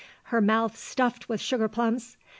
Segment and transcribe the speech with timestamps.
[0.33, 2.17] her mouth stuffed with sugar plums